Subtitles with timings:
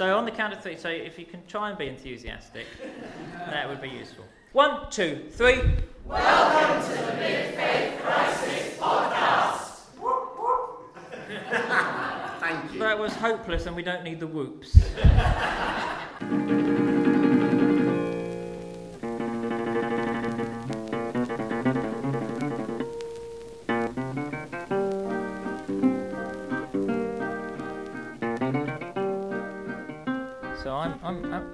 [0.00, 2.64] So on the count of three, so if you can try and be enthusiastic,
[3.36, 4.24] that would be useful.
[4.52, 5.60] One, two, three.
[6.06, 9.80] Welcome to the Mid Faith Crisis Podcast.
[12.40, 12.78] Thank you.
[12.78, 14.74] That was hopeless, and we don't need the whoops.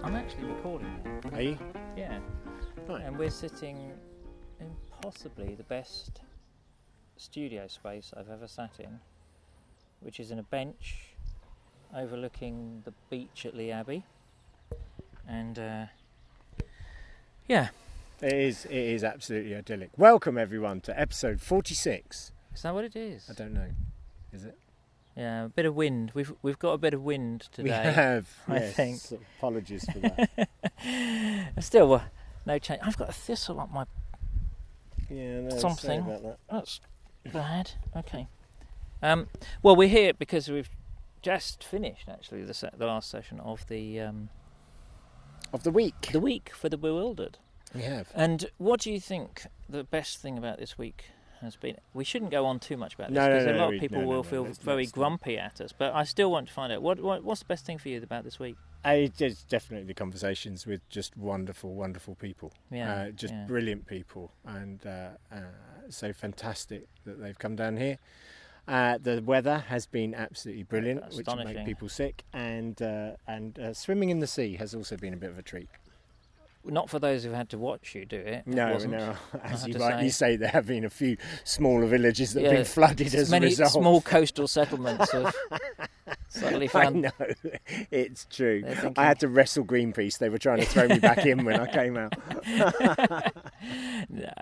[0.02, 1.20] I'm, actually recording.
[1.32, 1.58] Are you?
[1.96, 2.18] Yeah.
[2.88, 3.04] Right.
[3.04, 3.92] And we're sitting
[4.60, 6.20] in possibly the best
[7.16, 8.98] studio space I've ever sat in,
[10.00, 11.14] which is in a bench
[11.94, 14.04] overlooking the beach at Lee Abbey.
[15.28, 15.86] And uh,
[17.48, 17.68] yeah,
[18.20, 18.64] It is.
[18.64, 19.90] It is absolutely idyllic.
[19.96, 22.32] Welcome everyone to episode forty-six.
[22.54, 23.28] is that what it is?
[23.30, 23.68] I don't know.
[24.32, 24.58] Is it?
[25.16, 26.10] Yeah, a bit of wind.
[26.14, 27.86] We've we've got a bit of wind today.
[27.88, 28.28] We have.
[28.48, 28.74] I yes.
[28.74, 29.00] think.
[29.38, 30.48] Apologies for that.
[31.60, 32.02] Still, uh,
[32.44, 32.80] no change.
[32.84, 33.86] I've got a thistle up my.
[35.10, 35.40] yeah.
[35.40, 36.00] No, Something.
[36.00, 36.38] about that.
[36.50, 36.80] That's
[37.32, 37.72] bad.
[37.96, 38.28] Okay.
[39.02, 39.28] Um,
[39.62, 40.70] well, we're here because we've
[41.22, 44.28] just finished actually the se- the last session of the um,
[45.52, 46.08] Of the week.
[46.12, 47.38] the week for the bewildered.
[47.74, 48.10] We have.
[48.14, 51.06] And what do you think the best thing about this week
[51.40, 51.76] has been?
[51.94, 53.80] We shouldn't go on too much about this No, no, because no, a lot of
[53.80, 55.72] people will feel very grumpy at us.
[55.72, 58.02] But I still want to find out what, what what's the best thing for you
[58.02, 58.56] about this week?
[58.84, 62.52] Uh, It's definitely the conversations with just wonderful, wonderful people.
[62.70, 63.44] Yeah, Uh, just yeah.
[63.46, 65.38] brilliant people, and uh, uh,
[65.88, 67.98] so fantastic that they've come down here.
[68.68, 73.58] Uh, the weather has been absolutely brilliant, which will make people sick, and uh, and
[73.58, 75.68] uh, swimming in the sea has also been a bit of a treat.
[76.66, 78.26] Not for those who've had to watch you do it.
[78.26, 78.92] it No, wasn't.
[78.94, 79.14] no.
[79.42, 80.36] As you rightly say.
[80.36, 83.72] there have been a few smaller villages that have been flooded as Many a result.
[83.72, 85.34] small coastal settlements have
[86.28, 87.02] suddenly I found.
[87.02, 87.10] know,
[87.90, 88.62] it's true.
[88.62, 90.18] Thinking- I had to wrestle Greenpeace.
[90.18, 92.12] They were trying to throw me back in when I came out.
[94.08, 94.32] No,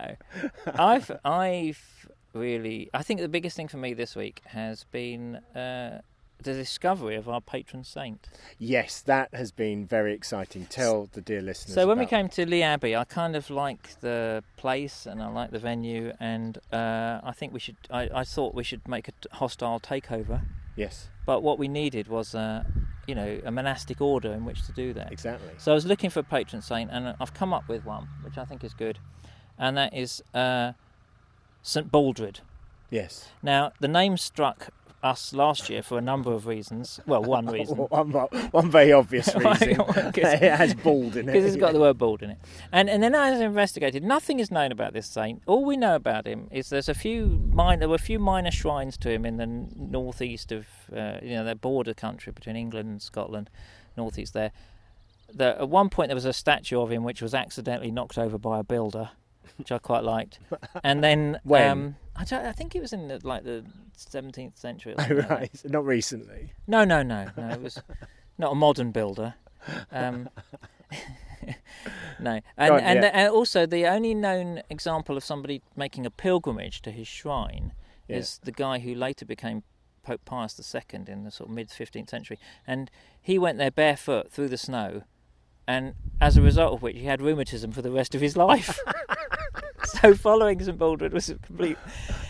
[0.74, 6.00] I've I've really I think the biggest thing for me this week has been uh,
[6.42, 8.28] the discovery of our patron saint.
[8.58, 10.66] Yes, that has been very exciting.
[10.66, 11.74] Tell the dear listeners.
[11.74, 15.28] So when we came to Lee Abbey, I kind of like the place and I
[15.28, 17.76] like the venue, and uh, I think we should.
[17.90, 20.42] I, I thought we should make a hostile takeover,
[20.76, 22.64] yes, but what we needed was, uh,
[23.06, 25.12] you know, a monastic order in which to do that.
[25.12, 25.50] exactly.
[25.58, 28.36] So I was looking for a patron saint, and I've come up with one, which
[28.36, 28.98] I think is good,
[29.58, 30.72] and that is uh,
[31.62, 32.40] St Baldred.
[32.90, 33.28] Yes.
[33.42, 34.68] Now, the name struck
[35.04, 36.98] us last year for a number of reasons.
[37.06, 37.76] Well, one reason.
[37.76, 39.76] one, one very obvious reason.
[39.76, 41.32] Because- it has bald in it.
[41.32, 42.38] Because it's got the word bald in it.
[42.72, 45.42] And and then as investigated, nothing is known about this saint.
[45.46, 48.50] All we know about him is there's a few minor, there were a few minor
[48.50, 50.66] shrines to him in the northeast of,
[50.96, 53.50] uh, you know, the border country between England and Scotland,
[53.96, 54.50] northeast there.
[55.32, 58.38] There, at one point, there was a statue of him which was accidentally knocked over
[58.38, 59.10] by a builder,
[59.56, 60.38] which I quite liked.
[60.84, 61.70] And then, When?
[61.70, 63.64] Um, I, I think it was in the, like the
[63.98, 64.92] 17th century.
[64.92, 65.62] Or Oh, something like right.
[65.64, 66.52] Not recently.
[66.66, 67.48] No, no, no, no.
[67.50, 67.80] It was
[68.38, 69.34] not a modern builder.
[69.90, 70.28] Um,
[72.20, 73.10] no, and and, yeah.
[73.12, 77.72] and also the only known example of somebody making a pilgrimage to his shrine
[78.08, 78.16] Yeah.
[78.18, 79.62] is the guy who later became
[80.02, 82.90] Pope Pius II in the sort of mid 15th century, and
[83.20, 85.02] he went there barefoot through the snow,
[85.66, 88.78] and as a result of which he had rheumatism for the rest of his life.
[90.00, 91.76] so following St Baldred was a complete,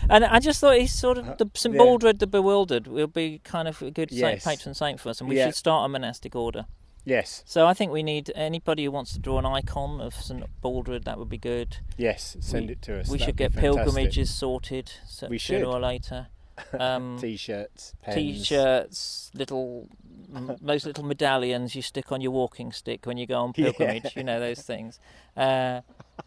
[0.09, 1.77] and I just thought he's sort of the St Uh.
[1.77, 5.29] Baldred the bewildered will be kind of a good saint, patron saint for us, and
[5.29, 5.47] we Yeah.
[5.47, 6.65] should start a monastic order.
[7.07, 7.43] Yes.
[7.45, 11.03] So I think we need anybody who wants to draw an icon of St Baldred.
[11.03, 11.77] That would be good.
[11.97, 12.35] Yes.
[12.39, 13.07] Send We- it to us.
[13.09, 16.27] we That'd should get pilgrimages sorted sooner or later.
[16.79, 18.15] Um, T-shirts, pens.
[18.15, 19.87] T-shirts, little,
[20.35, 23.71] m- those little medallions you stick on your walking stick when you go on Yeah.
[23.71, 24.15] pilgrimage.
[24.15, 24.99] You know those things.
[25.35, 25.81] Uh,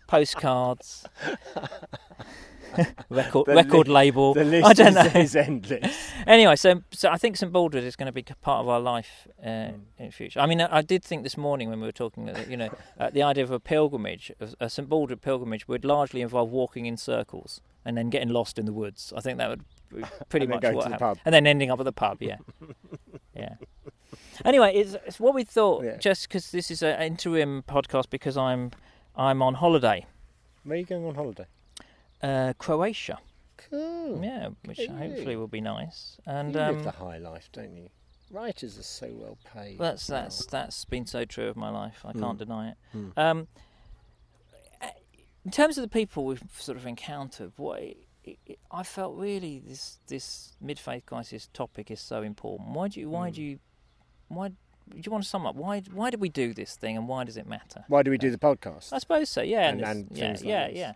[0.07, 1.07] postcards,
[3.09, 4.35] record The record li- label.
[4.35, 5.21] The list I don't is, know.
[5.21, 6.11] is endless.
[6.27, 9.27] Anyway, so so I think St Baldred is going to be part of our life
[9.43, 9.81] uh, Mm.
[9.99, 10.41] in the future.
[10.41, 12.69] I mean, I I did think this morning when we were talking that you know
[13.01, 16.87] uh, the idea of a pilgrimage, a- a St Baldred pilgrimage, would largely involve walking
[16.87, 19.13] in circles and then getting lost in the woods.
[19.17, 19.65] I think that would
[20.29, 21.17] pretty much going what to the happened.
[21.17, 21.19] pub.
[21.25, 22.19] and then ending up at the pub.
[22.21, 22.37] Yeah,
[23.35, 23.55] yeah.
[24.45, 25.85] Anyway, it's, it's what we thought.
[25.85, 25.97] Yeah.
[25.97, 28.71] Just because this is an interim podcast, because I'm
[29.17, 30.07] I'm on holiday,
[30.65, 31.47] Where are you going on holiday?
[32.23, 33.19] uh, Croatia.
[33.71, 34.21] Cool.
[34.23, 34.89] Yeah, which you.
[34.91, 36.17] hopefully will be nice.
[36.27, 37.89] And you um, live the high life, don't you?
[38.31, 39.79] Writers are so well paid.
[39.79, 40.23] That's now.
[40.23, 42.01] that's that's been so true of my life.
[42.05, 42.21] I Mm.
[42.21, 42.77] can't deny it.
[42.95, 43.13] Mm.
[43.19, 43.49] Um,
[44.81, 44.89] uh,
[45.45, 47.83] in terms of the people we've sort of encountered, what
[48.31, 52.71] it, it, I felt really this this mid faith crisis topic is so important.
[52.71, 53.35] Why do you why Mm.
[53.35, 53.59] do you
[54.29, 54.55] why do
[55.05, 57.37] you want to sum up why why do we do this thing and why does
[57.37, 57.85] it matter?
[57.89, 58.93] Why do we do the podcast?
[58.93, 59.43] I suppose so.
[59.43, 60.77] Yeah, and, and, and yeah, like yeah, this.
[60.79, 60.93] yeah.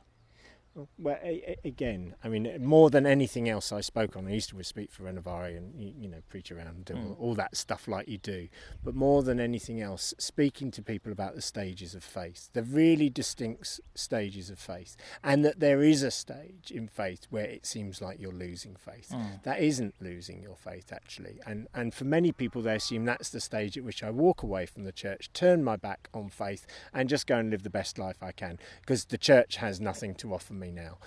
[0.98, 4.48] Well, a- a- again, I mean, more than anything else I spoke on, I used
[4.50, 7.06] to speak for Renovaré and, you, you know, preach around and do Mm.
[7.10, 8.48] all, all that stuff like you do.
[8.82, 13.10] But more than anything else, speaking to people about the stages of faith, the really
[13.10, 18.00] distinct stages of faith, and that there is a stage in faith where it seems
[18.00, 19.10] like you're losing faith.
[19.10, 19.42] Mm.
[19.42, 21.38] That isn't losing your faith, actually.
[21.46, 24.64] And, and for many people, they assume that's the stage at which I walk away
[24.64, 27.98] from the church, turn my back on faith, and just go and live the best
[27.98, 30.98] life I can, because the church has nothing to offer me now.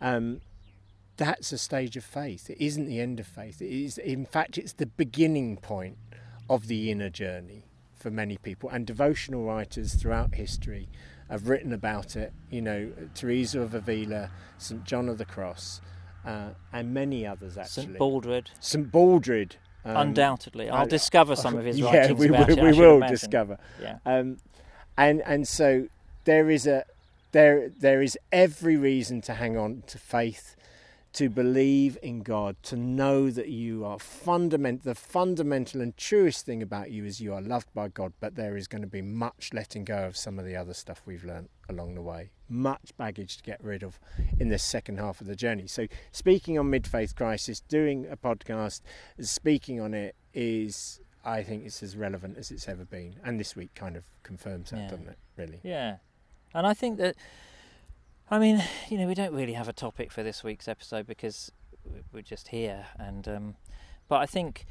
[0.00, 0.40] Um,
[1.16, 2.48] that's a stage of faith.
[2.48, 3.60] It isn't the end of faith.
[3.60, 5.98] It is, in fact, it's the beginning point
[6.48, 7.64] of the inner journey
[7.96, 8.70] for many people.
[8.70, 10.88] And devotional writers throughout history
[11.28, 12.32] have written about it.
[12.50, 15.80] You know, Teresa of Avila, St John of the Cross,
[16.24, 17.84] uh, and many others actually.
[17.84, 19.56] St Baldred, St Baldred.
[19.84, 20.70] um, undoubtedly.
[20.70, 22.62] I'll I- discover some of his yeah, writings we, about we, it.
[22.62, 23.14] We will imagine.
[23.14, 23.58] discover.
[23.82, 23.98] Yeah.
[24.06, 24.38] Um,
[24.96, 25.88] and and so
[26.24, 26.84] there is a
[27.32, 30.56] there there is every reason to hang on to faith,
[31.14, 36.62] to believe in God, to know that you are fundament the fundamental and truest thing
[36.62, 39.50] about you is you are loved by God, but there is going to be much
[39.52, 42.30] letting go of some of the other stuff we've learnt along the way.
[42.48, 43.98] Much baggage to get rid of
[44.38, 45.66] in the second half of the journey.
[45.66, 48.80] So speaking on mid faith crisis, doing a podcast,
[49.20, 53.16] speaking on it is I think it's as relevant as it's ever been.
[53.22, 54.88] And this week kind of confirms that, Yeah.
[54.88, 55.18] doesn't it?
[55.36, 55.60] Really.
[55.62, 55.96] Yeah,
[56.54, 57.16] and I think that,
[58.30, 61.52] I mean, you know, we don't really have a topic for this week's episode because
[61.84, 63.56] we- we're just here, and um,
[64.08, 64.66] but I think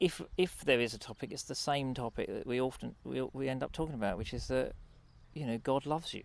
[0.00, 3.48] if if there is a topic, it's the same topic that we often we we
[3.48, 4.72] end up talking about, which is that
[5.34, 6.24] you know God loves you,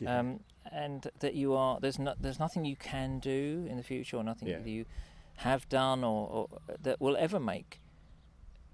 [0.00, 0.18] Yeah.
[0.20, 4.16] um, and that you are there's no, there's nothing you can do in the future
[4.16, 4.64] or nothing Yeah.
[4.64, 4.84] you
[5.36, 6.48] have done or, or
[6.82, 7.80] that will ever make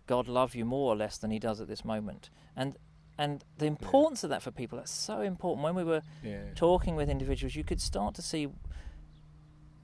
[0.06, 2.76] God love you more or less than He does at this moment, and
[3.18, 5.64] and the importance of that for people that's so important.
[5.64, 6.42] When we were yeah.
[6.54, 8.48] talking with individuals, you could start to see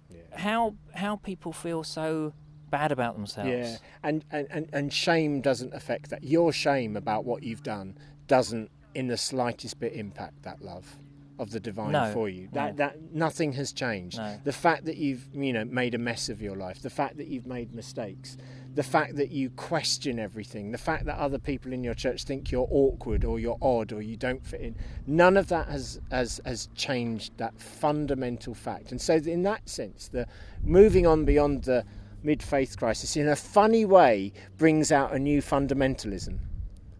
[0.08, 0.38] yeah.
[0.38, 2.32] how how people feel so
[2.70, 3.50] bad about themselves.
[3.50, 6.24] Yeah, and, and, and, and shame doesn't affect that.
[6.24, 7.96] Your shame about what you've done
[8.26, 10.96] doesn't, in the slightest bit, impact that love
[11.38, 12.48] of the divine No, for you.
[12.52, 12.76] That no.
[12.76, 14.18] that nothing has changed.
[14.18, 14.38] No.
[14.44, 17.26] The fact that you've you know made a mess of your life, the fact that
[17.26, 18.36] you've made mistakes,
[18.74, 22.50] the fact that you question everything, the fact that other people in your church think
[22.50, 24.76] you're awkward or you're odd or you don't fit in,
[25.06, 28.90] none of that has has has changed that fundamental fact.
[28.90, 30.26] And so, in that sense, the
[30.62, 31.84] moving on beyond the
[32.22, 36.38] mid faith crisis in a funny way brings out a new fundamentalism.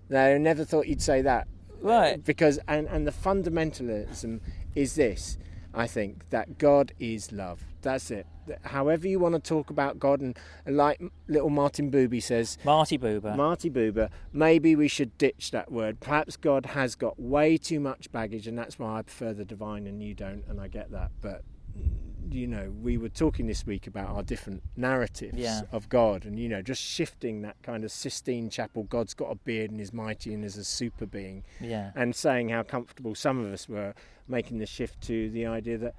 [0.08, 1.48] Now, I never thought you'd say that.
[1.80, 2.22] Right.
[2.22, 4.40] Because, and, and the fundamentalism
[4.74, 5.38] is this
[5.74, 7.64] I think, that God is love.
[7.82, 8.26] That's it.
[8.62, 13.36] However, you want to talk about God, and like little Martin Booby says, Marty Buber.
[13.36, 16.00] Marty Buber, maybe we should ditch that word.
[16.00, 19.86] Perhaps God has got way too much baggage, and that's why I prefer the divine
[19.86, 21.10] and you don't, and I get that.
[21.20, 21.42] But,
[21.78, 25.62] mm, you know, we were talking this week about our different narratives Yeah.
[25.72, 29.34] of God, and, you know, just shifting that kind of Sistine Chapel, God's got a
[29.36, 31.92] beard and is mighty and is a super being, yeah.
[31.94, 33.94] and saying how comfortable some of us were
[34.26, 35.94] making the shift to the idea that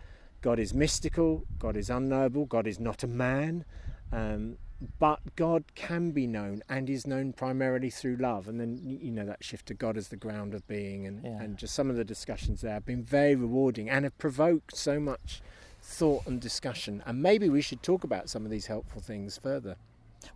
[0.46, 3.66] God is mystical, God is unknowable, God is not a man,
[4.12, 4.60] um,
[5.00, 8.48] but God can be known and is known primarily through love.
[8.48, 11.42] And then you know that shift to God as the ground of being, and, Yeah.
[11.42, 15.00] and just some of the discussions there have been very rewarding and have provoked so
[15.00, 15.42] much
[15.82, 17.02] thought and discussion.
[17.08, 19.78] And maybe we should talk about some of these helpful things further.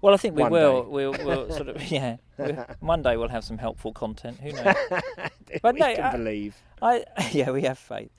[0.01, 0.86] Well, I think we One will.
[0.89, 2.18] We'll, we'll sort of yeah.
[2.39, 4.39] we one day we'll have some helpful content.
[4.39, 4.75] Who knows?
[5.62, 6.56] But we no, can I- believe.
[6.82, 8.10] I yeah, we have faith.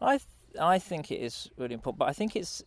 [0.00, 0.18] I
[0.60, 2.62] I think it is really important, but I think it's.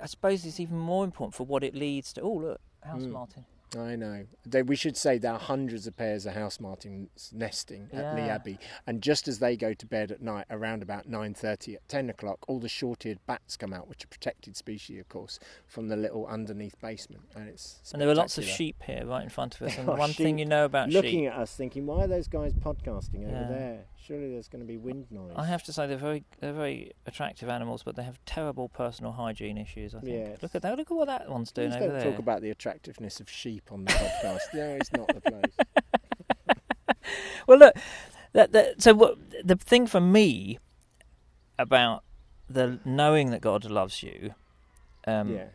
[0.00, 2.22] I suppose it's even more important for what it leads to.
[2.22, 3.10] Oh look, House Mm.
[3.12, 3.44] Martin.
[3.78, 4.26] I know.
[4.44, 8.22] They, we should say there are hundreds of pairs of house martins nesting at Lee
[8.22, 11.88] Abbey, and just as they go to bed at night, around about nine thirty, at
[11.88, 15.86] ten o'clock, all the short-eared bats come out, which are protected species, of course, from
[15.86, 19.28] the little underneath basement, and it's And there are lots of sheep here, right in
[19.28, 19.78] front of us.
[19.78, 22.52] And one thing you know about looking sheep, at us, thinking, "Why are those guys
[22.54, 23.48] podcasting over Yeah.
[23.48, 23.84] there?
[24.06, 26.92] Surely there's going to be wind noise." I have to say they're very they're very
[27.06, 29.94] attractive animals, but they have terrible personal hygiene issues.
[29.94, 30.12] I think.
[30.12, 30.42] Yes.
[30.42, 30.76] Look at that!
[30.76, 32.10] Look at what that one's doing Please over don't there.
[32.10, 34.40] talk about the attractiveness of sheep on the podcast.
[34.54, 36.56] no, it's not the place.
[37.46, 37.74] well, look,
[38.32, 40.58] that, that, so what, the thing for me
[41.58, 42.04] about
[42.48, 44.34] the knowing that God loves you
[45.06, 45.46] um, yeah,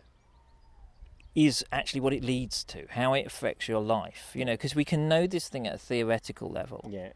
[1.34, 4.32] is actually what it leads to, how it affects your life.
[4.34, 7.10] You know, because we can know this thing at a theoretical level, yeah,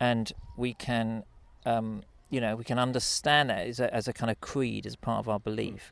[0.00, 1.24] and we can,
[1.66, 4.96] um, you know, we can understand that as a, as a kind of creed, as
[4.96, 5.90] part of our belief.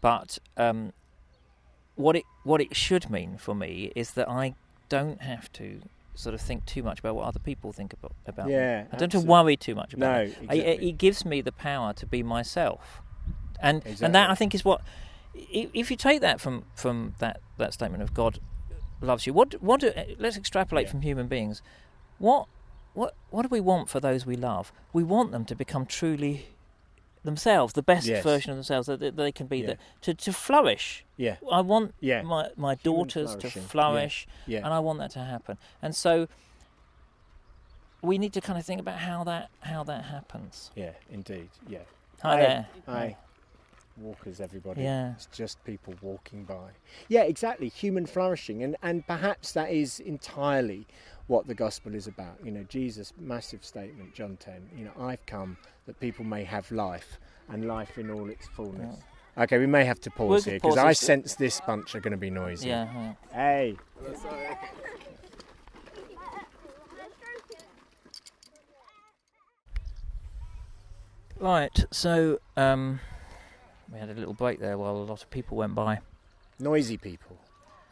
[0.00, 0.92] But um,
[1.96, 4.54] what it what it should mean for me is that I
[4.88, 5.80] don't have to
[6.14, 8.54] sort of think too much about what other people think about about me.
[8.54, 10.36] Yeah, I don't have to worry too much about No, it.
[10.48, 10.88] I- exactly.
[10.90, 13.00] it gives me the power to be myself,
[13.60, 14.82] and and that I think is what
[15.34, 18.38] if you take that from from that that statement of God
[19.00, 19.32] loves you.
[19.32, 20.90] What what do, let's extrapolate Yeah.
[20.92, 21.62] from human beings.
[22.18, 22.46] What
[22.94, 24.72] what what do we want for those we love?
[24.92, 26.46] We want them to become truly
[27.24, 28.22] themselves, the best Yes.
[28.24, 29.66] version of themselves that that they can be, Yeah.
[29.66, 31.04] that, to to flourish.
[31.16, 33.62] Yeah, I want yeah, my my daughters to flourishing.
[33.62, 33.68] Yeah.
[33.68, 34.58] flourish, yeah.
[34.64, 35.56] and I want that to happen.
[35.80, 36.28] And so
[38.02, 40.70] we need to kind of think about how that how that happens.
[40.74, 41.48] Yeah, indeed.
[41.68, 41.78] Yeah.
[42.22, 42.66] Hi Hey, there.
[42.86, 43.16] Hi.
[43.98, 44.82] Walkers, everybody.
[44.82, 45.12] Yeah.
[45.12, 46.70] It's just people walking by.
[47.08, 47.68] Yeah, exactly.
[47.68, 48.62] Human flourishing.
[48.62, 50.86] And, and perhaps that is entirely
[51.26, 52.38] what the gospel is about.
[52.44, 56.70] You know, Jesus' massive statement, John 10, you know, I've come that people may have
[56.70, 58.96] life and life in all its fullness.
[59.36, 62.12] Okay, we may have to We'll pause here because I sense this bunch are going
[62.12, 62.68] to be noisy.
[62.68, 62.88] Yeah.
[62.94, 63.14] yeah.
[63.32, 63.76] Hey.
[71.40, 71.84] Right.
[71.90, 73.00] So um,
[73.92, 75.98] we had a little break there while a lot of people went by.
[76.60, 77.38] Noisy people.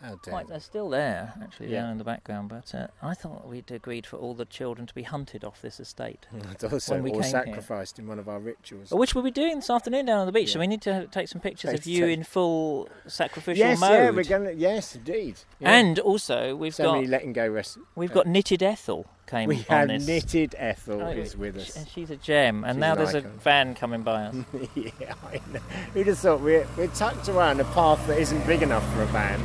[0.02, 0.42] Right, they.
[0.48, 1.82] they're still there, actually, Yeah.
[1.82, 2.48] down in the background.
[2.48, 5.78] But uh, I thought we'd agreed for all the children to be hunted off this
[5.80, 6.26] estate,
[6.72, 7.30] also, when we or came here.
[7.30, 8.90] sacrificed in one of our rituals.
[8.90, 10.52] which we'll be doing this afternoon down on the beach.
[10.52, 13.90] So we need to take some pictures of you in full sacrificial yes, mode.
[13.92, 14.54] yeah, we're going to.
[14.54, 15.36] Yes, indeed.
[15.58, 15.70] Yeah.
[15.72, 17.78] And also, we've so got many letting go rest.
[17.94, 20.06] we've got knitted Ethel came We on have this.
[20.06, 21.76] knitted Ethel Oh, is with us.
[21.76, 22.64] and she's a gem.
[22.64, 24.34] And She's now an there's a van coming by us.
[24.74, 24.90] yeah,
[25.24, 25.60] I know.
[25.94, 29.06] Who'd have thought we're, we're tucked around a path that isn't big enough for a
[29.06, 29.40] van,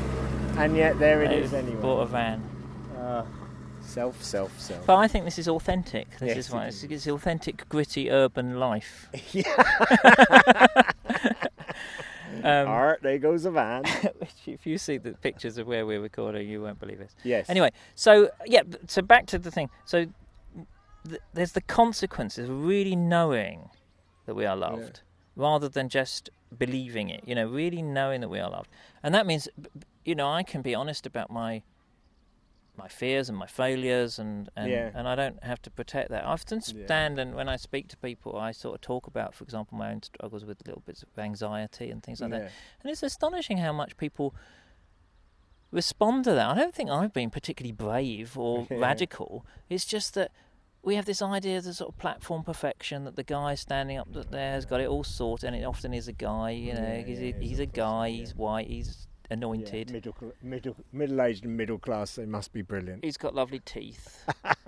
[0.57, 1.81] and yet there it is anyway.
[1.81, 2.43] Bought a van.
[2.97, 3.25] Ah,
[3.81, 4.85] self, self, self.
[4.85, 6.09] But I think this is authentic.
[6.19, 9.09] This Yes, is why it's, it's authentic, gritty urban life.
[12.43, 13.85] Um, Alright, there goes a van.
[14.19, 17.09] which if you see the pictures of where we're recording, you won't believe it.
[17.23, 17.49] Yes.
[17.49, 19.69] Anyway, so yeah, so back to the thing.
[19.85, 20.05] So
[21.09, 23.69] th- there's the consequences of really knowing
[24.27, 25.01] that we are loved,
[25.35, 27.23] rather than just believing it.
[27.25, 28.69] You know, really knowing that we are loved,
[29.01, 29.69] and that means, b-
[30.05, 31.63] you know, I can be honest about my
[32.77, 34.91] my fears and my failures, and and, Yeah.
[34.93, 36.23] and I don't have to protect that.
[36.25, 36.85] I often Yeah.
[36.85, 39.91] stand and when I speak to people, I sort of talk about, for example, my
[39.91, 42.51] own struggles with little bits of anxiety and things like that.
[42.81, 44.35] And it's astonishing how much people
[45.71, 46.47] respond to that.
[46.49, 48.77] I don't think I've been particularly brave or Yeah.
[48.79, 49.45] radical.
[49.69, 50.31] It's just that
[50.83, 54.07] we have this idea of the sort of platform perfection that the guy standing up
[54.11, 56.51] there has got it all sorted, and it often is a guy.
[56.51, 58.07] You know, Yeah, he's, yeah, a, he's a guy.
[58.07, 58.17] yeah.
[58.19, 58.67] He's white.
[58.67, 59.89] He's anointed.
[59.89, 62.15] Yeah, middle, middle, middle-aged and middle class.
[62.15, 63.03] They must be brilliant.
[63.03, 64.23] He's got lovely teeth.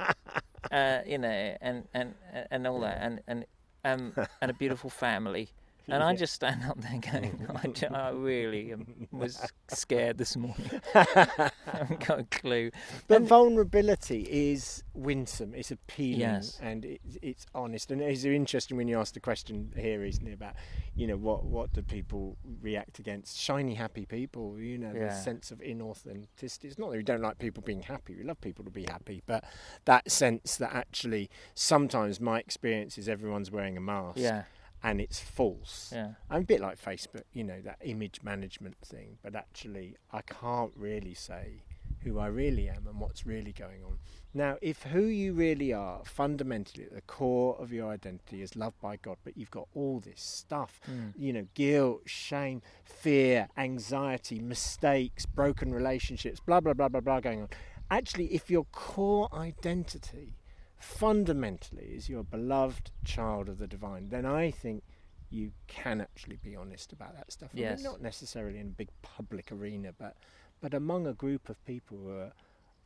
[0.72, 2.14] uh, you know, and and
[2.52, 3.46] and all that, and and
[3.84, 5.50] um, and a beautiful family.
[5.90, 9.40] And I just stand up there going, I, ju- I really am, was
[9.70, 10.70] scared this morning.
[10.96, 12.72] I haven't got a clue.
[13.08, 15.54] But And- vulnerability is winsome.
[15.56, 16.60] It's appealing Yes.
[16.62, 17.92] and it, it's honest.
[17.92, 20.56] And it's interesting when you asked the question here recently about,
[20.96, 23.38] you know, what what do people react against?
[23.40, 24.60] Shiny, happy people.
[24.60, 26.66] You know, the sense of inauthenticity.
[26.66, 28.16] It's not that we don't like people being happy.
[28.16, 29.44] We love people to be happy, but
[29.86, 34.44] that sense that actually sometimes my experience is everyone's wearing a mask Yeah,
[34.84, 35.92] and it's false.
[35.94, 40.22] yeah, I'm a bit like Facebook, you know, that image management thing, but actually, I
[40.22, 41.64] can't really say
[42.04, 43.98] who I really am and what's really going on.
[44.34, 48.80] Now, if who you really are, fundamentally at the core of your identity, is loved
[48.80, 51.14] by God, but you've got all this stuff, Mm.
[51.18, 57.42] you know, guilt, shame, fear, anxiety, mistakes, broken relationships, blah, blah, blah, blah, blah going
[57.42, 57.50] on.
[57.90, 60.36] Actually, if your core identity
[60.80, 64.84] fundamentally is you're a beloved child of the divine, then I think
[65.30, 67.50] you can actually be honest about that stuff.
[67.54, 70.16] I mean, not necessarily in a big public arena, but
[70.62, 72.32] but among a group of people who are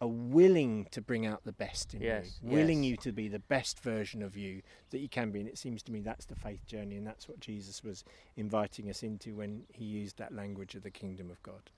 [0.01, 2.89] are willing to bring out the best in Yes, you, willing yes.
[2.89, 5.39] you to be the best version of you that you can be.
[5.39, 8.03] And it seems to me that's the faith journey, and that's what Jesus was
[8.35, 11.69] inviting us into when he used that language of the kingdom of God.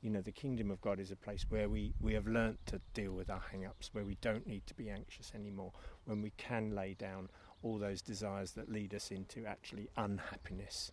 [0.00, 2.80] You know, the kingdom of God is a place where we, we have learnt to
[2.94, 5.72] deal with our hang ups, where we don't need to be anxious anymore,
[6.04, 7.28] when we can lay down
[7.62, 10.92] all those desires that lead us into actually unhappiness,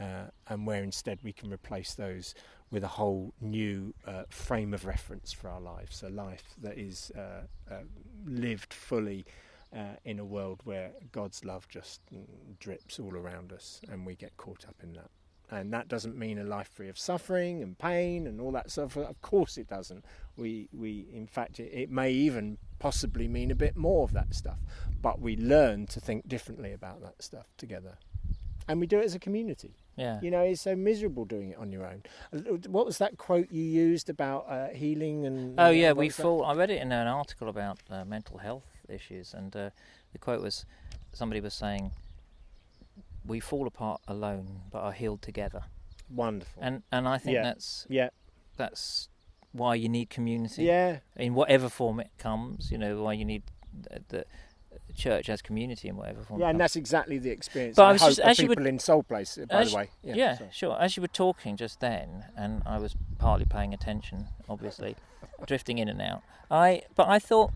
[0.00, 2.34] uh, and where instead we can replace those
[2.70, 7.12] with a whole new uh, frame of reference for our lives, a life that is
[7.16, 7.80] uh, uh,
[8.24, 9.24] lived fully.
[9.74, 12.00] Uh, in a world where God's love just
[12.60, 15.10] drips all around us, and we get caught up in that.
[15.50, 18.96] And that doesn't mean a life free of suffering and pain and all that stuff.
[18.96, 20.04] Of course, it doesn't.
[20.36, 24.34] We, we, in fact, it, it may even possibly mean a bit more of that
[24.34, 24.58] stuff.
[25.00, 27.98] But we learn to think differently about that stuff together.
[28.68, 29.76] and we do it as a community.
[29.96, 30.18] Yeah.
[30.20, 32.02] You know, it's so miserable doing it on your own.
[32.34, 32.38] Uh,
[32.68, 35.54] What was that quote you used about uh, healing and?
[35.58, 36.44] Oh yeah, we fall.
[36.44, 39.70] I read it in an article about uh, mental health issues, and uh,
[40.12, 40.66] the quote was
[41.12, 41.92] somebody was saying,
[43.26, 45.62] "We fall apart alone, but are healed together."
[46.08, 46.62] Wonderful.
[46.62, 47.42] And and I think Yeah.
[47.42, 48.08] that's yeah,
[48.56, 49.08] that's
[49.52, 52.70] why you need community yeah, in whatever form it comes.
[52.70, 53.42] You know why you need
[53.82, 54.24] the, the
[54.94, 56.40] church as community in whatever form.
[56.40, 57.76] yeah, and that's exactly the experience.
[57.76, 59.90] But I, I was just- as people in Soul Place, by the way.
[60.02, 60.78] Yeah, yeah, sure.
[60.80, 64.96] As you were talking just then, and I was partly paying attention, obviously,
[65.46, 66.22] drifting in and out.
[66.50, 67.52] I but I thought,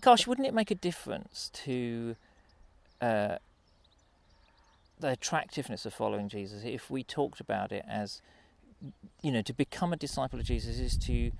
[0.00, 2.16] gosh, wouldn't it make a difference to
[3.00, 3.36] uh,
[5.02, 8.22] the attractiveness of following Jesus if we talked about it as,
[9.22, 11.32] you know, to become a disciple of Jesus is to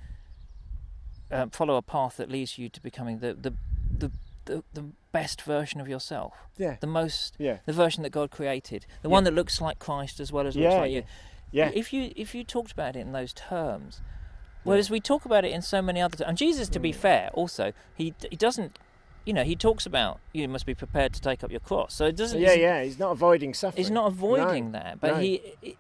[1.31, 3.55] uh, follow a path that leads you to becoming the the
[3.99, 4.11] the,
[4.45, 8.85] the, the best version of yourself, yeah, the most yeah, the version that God created,
[9.03, 9.13] the Yeah.
[9.13, 10.99] one that looks like Christ as well as looks Yeah, like yeah.
[10.99, 11.05] you.
[11.53, 11.71] yeah.
[11.75, 14.01] If you if you talked about it in those terms,
[14.65, 16.97] whereas we talk about it in so many other terms, and Jesus, to be Mm.
[16.97, 18.79] fair, also he he doesn't,
[19.25, 21.95] you know, he talks about you must be prepared to take up your cross.
[21.95, 22.41] So it doesn't.
[22.41, 22.83] yeah, yeah.
[22.83, 23.83] He's not avoiding suffering.
[23.83, 25.21] He's not avoiding that, but no.
[25.21, 25.77] he it,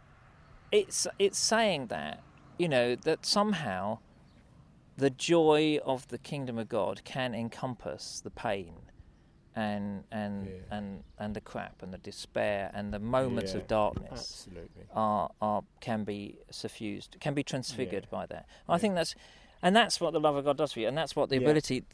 [0.70, 2.22] it's it's saying that
[2.58, 3.98] you know that somehow
[4.96, 8.74] the joy of the kingdom of God can encompass the pain
[9.54, 10.76] and and Yeah.
[10.76, 14.84] and and the crap and the despair and the moments Yeah, of darkness Absolutely.
[14.94, 18.18] are are can be suffused, can be transfigured Yeah.
[18.18, 18.46] by that.
[18.68, 19.14] I think that's,
[19.62, 21.42] and that's what the love of God does for you, and that's what the Yeah.
[21.42, 21.84] ability.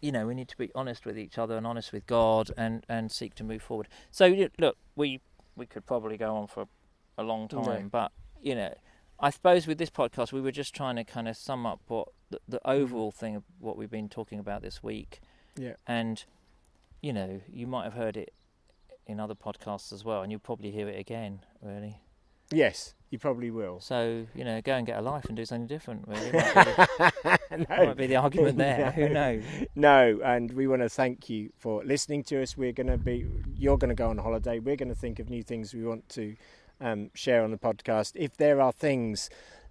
[0.00, 2.84] You know, we need to be honest with each other and honest with God, and
[2.88, 3.88] and seek to move forward.
[4.10, 5.20] So look, we
[5.56, 6.68] we could probably go on for
[7.16, 7.62] a long Yeah.
[7.62, 8.74] time, but you know.
[9.20, 12.06] I suppose with this podcast, we were just trying to kind of sum up what
[12.30, 12.70] the, the mm-hmm.
[12.70, 15.20] overall thing of what we've been talking about this week,
[15.56, 15.74] Yeah.
[15.88, 16.24] and
[17.00, 18.32] you know, you might have heard it
[19.08, 21.40] in other podcasts as well, and you'll probably hear it again.
[21.60, 22.00] Really,
[22.50, 23.80] Yes, you probably will.
[23.80, 26.06] so you know, go and get a life and do something different.
[26.08, 26.70] Really, might be
[27.50, 27.86] the, no.
[27.86, 28.90] might be the argument there.
[28.96, 29.42] Who knows?
[29.74, 32.56] No, and we want to thank you for listening to us.
[32.56, 34.58] We're going to be, you're going to go on holiday.
[34.58, 36.36] We're going to think of new things we want to
[36.80, 38.12] um, share on the podcast.
[38.14, 39.28] If there are things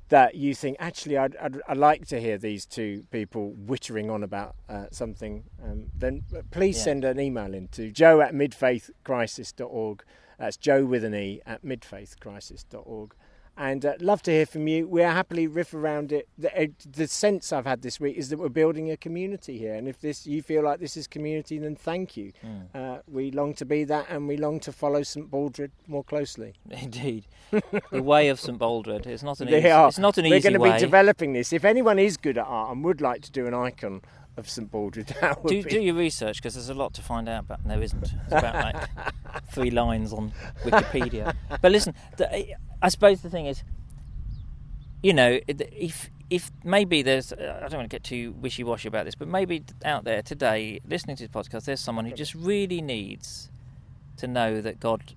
[0.09, 4.23] that you think, actually, I'd, I'd, I'd like to hear these two people wittering on
[4.23, 6.83] about uh, something, um, then please Yeah.
[6.83, 10.03] send an email in to joe at midfaithcrisis.org.
[10.37, 13.13] That's joe with an E at midfaithcrisis.org.
[13.59, 14.87] And uh, love to hear from you.
[14.87, 16.29] We're happily riff around it.
[16.37, 19.73] The, uh, the sense I've had this week is that we're building a community here,
[19.73, 22.33] and if this you feel like this is community, then thank you.
[22.45, 26.03] Mm, Uh, we long to be that, and we long to follow St Baldred more
[26.03, 26.53] closely.
[26.69, 27.25] indeed,
[27.91, 29.07] the way of St Baldred.
[29.07, 29.71] It's not an They easy.
[29.71, 29.87] are.
[29.87, 30.73] It's not an We're easy going to way.
[30.73, 31.51] be developing this.
[31.51, 34.03] If anyone is good at art and would like to do an icon
[34.37, 35.07] of St Baldred,
[35.47, 38.03] do, be do your research because there's a lot to find out, but there isn't.
[38.03, 38.89] It's about like
[39.51, 40.31] three lines on
[40.63, 41.35] Wikipedia.
[41.61, 43.63] But listen, the, I suppose the thing is,
[45.01, 48.87] you know, if if maybe there's, uh, I don't want to get too wishy washy
[48.87, 52.35] about this, but maybe out there today, listening to this podcast, there's someone who just
[52.35, 53.49] really needs
[54.17, 55.13] to know that God,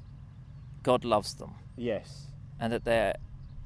[0.82, 2.26] God loves them, yes.
[2.60, 3.16] and that they're,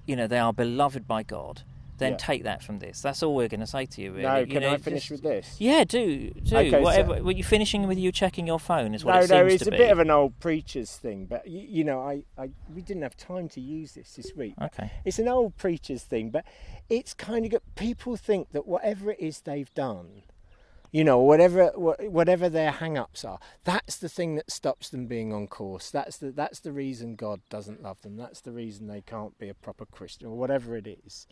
[0.06, 1.62] you know, they are beloved by God.
[1.98, 2.18] Then Yeah.
[2.18, 3.00] take that from this.
[3.00, 4.11] That's all we're going to say to you.
[4.12, 4.22] Really.
[4.24, 5.61] No, You can know, I finish just- with this?
[5.61, 7.22] yeah, do do Okay, so- whatever.
[7.22, 8.94] were you finishing with you checking your phone?
[8.94, 9.76] Is what no, it seems no, it's a be.
[9.76, 13.16] bit of an old preacher's thing, but you, you know, I, I, we didn't have
[13.16, 14.54] time to use this this week.
[14.61, 14.90] okay.
[15.04, 16.44] It's an old preacher's thing, but
[16.88, 20.22] it's kind of got people think that whatever it is they've done,
[20.90, 25.46] you know, whatever whatever their hang-ups are, that's the thing that stops them being on
[25.46, 25.90] course.
[25.90, 28.16] That's the that's the reason God doesn't love them.
[28.16, 31.26] That's the reason they can't be a proper Christian or whatever it is.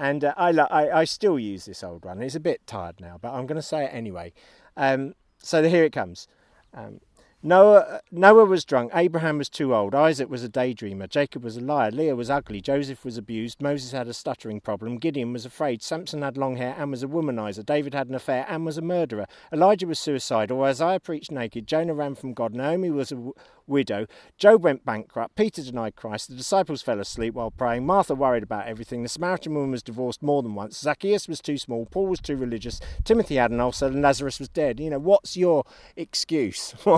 [0.00, 2.22] And uh, I, I I still use this old one.
[2.22, 4.32] It's a bit tired now, but I'm going to say it anyway.
[4.74, 6.26] Um, so here it comes.
[6.72, 7.00] Um,
[7.42, 8.92] Noah, Noah was drunk.
[8.94, 9.94] Abraham was too old.
[9.94, 11.08] Isaac was a daydreamer.
[11.08, 11.90] Jacob was a liar.
[11.90, 12.60] Leah was ugly.
[12.60, 13.62] Joseph was abused.
[13.62, 14.98] Moses had a stuttering problem.
[14.98, 15.82] Gideon was afraid.
[15.82, 17.64] Samson had long hair and was a womanizer.
[17.64, 19.26] David had an affair and was a murderer.
[19.52, 20.62] Elijah was suicidal.
[20.62, 21.66] Isaiah preached naked.
[21.66, 22.54] Jonah ran from God.
[22.54, 23.30] Naomi was a
[23.66, 24.06] widow.
[24.36, 25.36] Job went bankrupt.
[25.36, 26.28] Peter denied Christ.
[26.28, 27.86] The disciples fell asleep while praying.
[27.86, 29.02] Martha worried about everything.
[29.02, 30.78] The Samaritan woman was divorced more than once.
[30.78, 31.86] Zacchaeus was too small.
[31.86, 32.80] Paul was too religious.
[33.04, 33.86] Timothy had an ulcer.
[33.86, 34.80] And Lazarus was dead.
[34.80, 35.64] You know, what's your
[35.96, 36.74] excuse?
[36.86, 36.96] you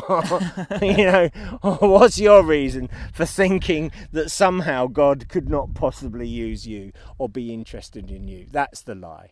[0.81, 1.29] know,
[1.63, 7.53] what's your reason for thinking that somehow God could not possibly use you or be
[7.53, 8.47] interested in you?
[8.51, 9.31] That's the lie.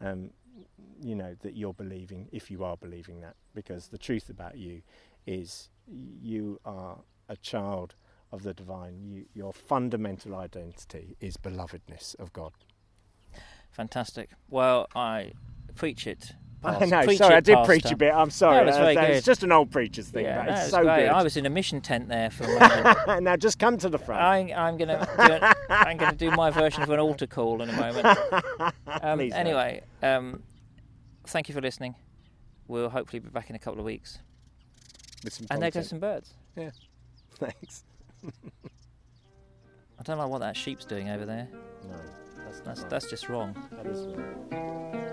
[0.00, 0.30] Um,
[1.02, 4.82] you know that you're believing if you are believing that because the truth about you
[5.26, 5.68] is
[6.22, 7.94] you are a child
[8.32, 12.52] of the divine you, your fundamental identity is belovedness of god
[13.72, 14.30] Fantastic.
[14.48, 15.32] Well, I
[15.76, 16.82] preach it past.
[16.82, 17.04] I know.
[17.04, 18.12] preach sorry, it I did preach a bit.
[18.12, 18.56] I'm sorry.
[18.56, 19.10] That was very Uh, good.
[19.12, 21.02] It's just an old preacher's thing, Yeah, but no, it's it's so great.
[21.02, 21.08] good.
[21.10, 22.58] I was in a mission tent there for a
[23.06, 23.22] moment.
[23.22, 24.20] now just come to the front.
[24.20, 27.72] I, I'm gonna do I'm gonna do my version of an altar call in a
[27.72, 28.18] moment.
[29.02, 30.42] Um, Please anyway, um,
[31.28, 31.94] thank you for listening.
[32.66, 34.18] We'll hopefully be back in a couple of weeks.
[35.24, 35.90] With some And there goes content.
[35.90, 36.34] some birds.
[36.56, 36.70] Yeah.
[37.36, 37.84] Thanks.
[39.98, 41.48] I don't know what that sheep's doing over there.
[41.88, 41.96] No,
[42.44, 43.54] that's That's that's just wrong.
[43.72, 45.09] That is wrong.